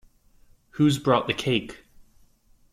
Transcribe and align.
Who's 0.71 0.97
brought 0.97 1.27
the 1.27 1.33
cake? 1.35 1.85